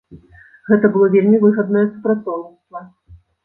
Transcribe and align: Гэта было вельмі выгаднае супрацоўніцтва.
Гэта 0.69 0.91
было 0.95 1.11
вельмі 1.17 1.43
выгаднае 1.45 1.85
супрацоўніцтва. 1.93 2.87